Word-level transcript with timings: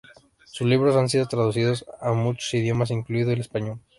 Sus 0.45 0.67
libros 0.67 0.95
han 0.95 1.09
sido 1.09 1.27
traducidos 1.27 1.85
a 1.99 2.11
muchos 2.13 2.51
idiomas, 2.55 2.89
incluido 2.89 3.31
el 3.33 3.39
español. 3.39 3.77